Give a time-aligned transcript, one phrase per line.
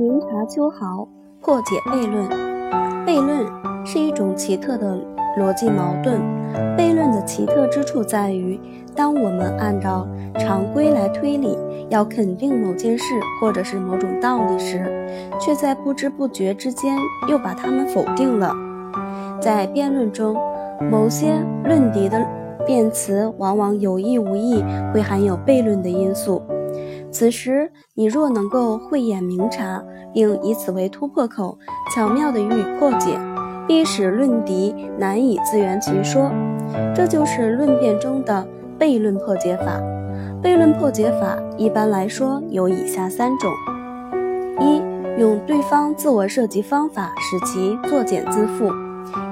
[0.00, 1.06] 明察秋毫，
[1.42, 2.26] 破解悖论。
[3.04, 3.44] 悖论
[3.84, 4.98] 是一种奇特的
[5.38, 6.18] 逻辑矛盾。
[6.74, 8.58] 悖论的奇特之处在于，
[8.96, 10.08] 当我们按照
[10.38, 11.58] 常规来推理，
[11.90, 13.04] 要肯定某件事
[13.38, 14.82] 或者是某种道理时，
[15.38, 16.96] 却在不知不觉之间
[17.28, 18.54] 又把它们否定了。
[19.38, 20.34] 在辩论中，
[20.90, 21.34] 某些
[21.64, 22.26] 论敌的
[22.64, 24.64] 辩词往往有意无意
[24.94, 26.40] 会含有悖论的因素。
[27.10, 29.82] 此时，你若能够慧眼明察，
[30.14, 31.58] 并以此为突破口，
[31.94, 33.18] 巧妙地予以破解，
[33.66, 36.30] 必使论敌难以自圆其说。
[36.94, 38.46] 这就是论辩中的
[38.78, 39.80] 悖论破解法。
[40.42, 43.50] 悖论破解法一般来说有以下三种：
[44.60, 44.80] 一、
[45.20, 48.72] 用对方自我设计方法使其作茧自缚。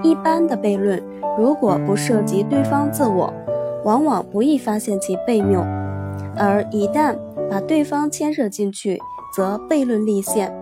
[0.03, 1.01] 一般的悖论，
[1.39, 3.33] 如果不涉及对方自我，
[3.85, 5.61] 往往不易发现其悖谬；
[6.37, 7.17] 而一旦
[7.51, 8.99] 把对方牵涉进去，
[9.35, 10.55] 则悖论立现。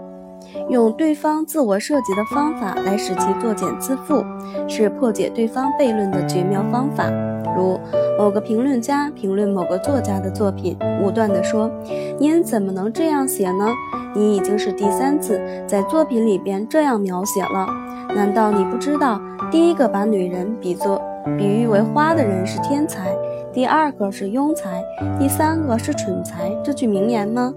[0.69, 4.25] 用对方自我设计的方法来使其作茧自缚，
[4.69, 7.11] 是破解对方悖论的绝妙方法。
[7.57, 7.81] 如
[8.19, 11.71] 某个评论家评论某个作家的作品，武断地说
[12.19, 13.67] ：“您怎么能这样写呢？
[14.15, 17.67] 你已经是第三次在作品里边这样描写了。
[18.15, 21.01] 难道你不知道，第一个把女人比作
[21.37, 23.11] 比喻为花的人是天才，
[23.57, 24.85] 第二个是庸才，
[25.19, 27.55] 第三个是蠢才这句名言吗？”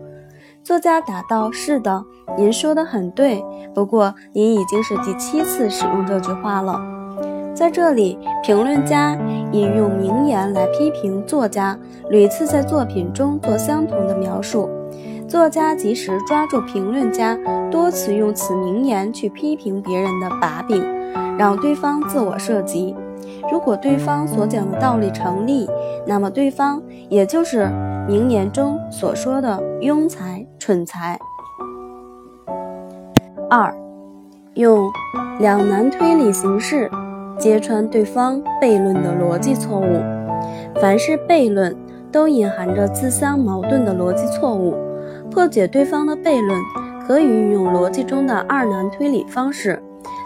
[0.63, 2.05] 作家答道：“是的，
[2.37, 3.43] 您说的很对。
[3.75, 6.79] 不过您已经是第七次使用这句话了。
[7.53, 9.17] 在这里，评论家
[9.51, 11.77] 引用名言来批评作家，
[12.09, 14.69] 屡次在作品中做相同的描述。
[15.27, 17.37] 作家及时抓住评论家
[17.69, 20.81] 多次用此名言去批评别人的把柄，
[21.37, 22.95] 让对方自我设计。
[23.51, 25.69] 如果对方所讲的道理成立，
[26.05, 27.69] 那么对方也就是
[28.07, 31.17] 名言中所说的庸才。”蠢才。
[33.49, 33.73] 二，
[34.53, 34.87] 用
[35.39, 36.87] 两难推理形式
[37.39, 39.99] 揭穿对方悖论的逻辑错误。
[40.79, 41.75] 凡是悖论
[42.11, 44.75] 都隐含着自相矛盾的逻辑错误。
[45.31, 46.59] 破解对方的悖论，
[47.07, 49.81] 可以运用逻辑中的二难推理方式，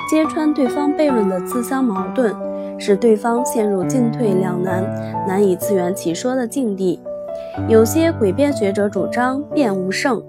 [0.09, 2.35] 揭穿对方悖论的自相矛盾，
[2.77, 4.83] 使对方陷入进退两难、
[5.27, 6.99] 难以自圆其说的境地。
[7.67, 10.21] 有些诡辩学者主张辩无胜，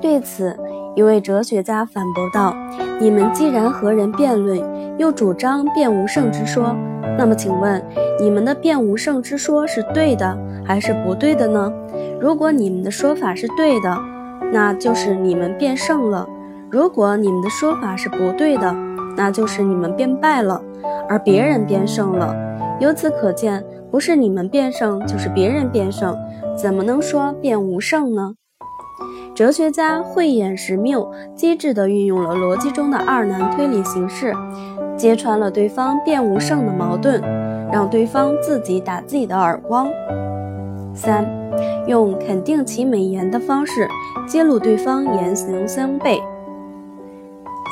[0.00, 0.58] 对此，
[0.94, 2.54] 一位哲学家反驳道
[2.98, 4.58] ：“你们既然和人辩论，
[4.98, 6.74] 又主张辩无胜之说，
[7.18, 7.82] 那么请问，
[8.18, 11.72] 你们的辩无胜之说是对的还是不对的呢？
[12.18, 13.98] 如果你们的说法是对的，
[14.52, 16.26] 那就是你们辩胜了；
[16.70, 18.74] 如果你们的说法是不对的，
[19.16, 20.62] 那就是你们变败了，
[21.08, 22.34] 而别人变胜了。
[22.80, 26.16] 由此可见。”不是你们变胜，就是别人变胜，
[26.56, 28.34] 怎么能说变无胜呢？
[29.34, 34.32] 哲学家慧眼识谬，机智地运用了逻辑中的二难推理形式，
[34.96, 37.20] 揭穿了对方辩无胜的矛盾，
[37.72, 39.88] 让对方自己打自己的耳光。
[40.94, 41.26] 三，
[41.88, 43.88] 用肯定其美言的方式
[44.24, 46.20] 揭露对方言行相悖。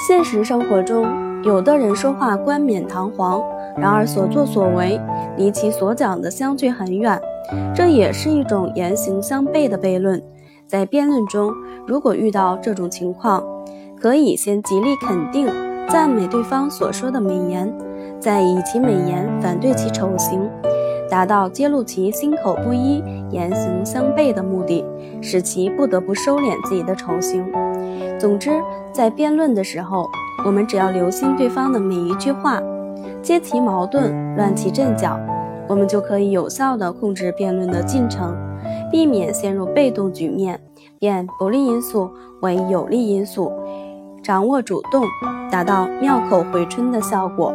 [0.08, 1.06] 现实生活中，
[1.42, 3.42] 有的人说话冠冕堂皇。
[3.76, 5.00] 然而所作所为
[5.36, 7.20] 离其所讲的相距很远，
[7.72, 10.20] 这也是一种言行相悖的悖论。
[10.66, 11.52] 在辩论中，
[11.86, 13.40] 如果遇到这种情况，
[14.00, 15.46] 可以先极力肯定、
[15.88, 17.72] 赞美对方所说的美言，
[18.18, 20.50] 再以其美言反对其丑行，
[21.08, 23.00] 达到揭露其心口不一、
[23.30, 24.84] 言行相悖的目的，
[25.22, 27.46] 使其不得不收敛自己的丑行。
[28.18, 28.50] 总之，
[28.92, 30.10] 在辩论的时候，
[30.44, 32.60] 我们只要留心对方的每一句话。
[33.20, 35.18] 揭其矛盾，乱其阵脚，
[35.68, 38.34] 我们就可以有效地控制辩论的进程，
[38.90, 40.58] 避免陷入被动局面，
[40.98, 42.10] 变不利因素
[42.40, 43.52] 为有利因素，
[44.22, 45.04] 掌握主动，
[45.50, 47.52] 达到妙口回春的效果。